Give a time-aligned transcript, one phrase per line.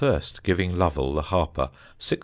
[0.41, 1.69] giving Lovel the harper
[1.99, 2.17] 6_s.